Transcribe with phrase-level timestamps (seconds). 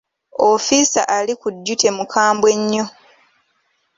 [0.49, 2.85] Ofiisa ali ku duty mukambwe nnyo.